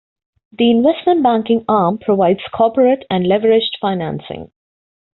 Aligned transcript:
The 0.53 0.71
investment 0.71 1.21
banking 1.21 1.63
arm 1.67 1.99
provides 1.99 2.39
corporate 2.51 3.05
and 3.11 3.23
leveraged 3.27 3.77
financing. 3.79 4.49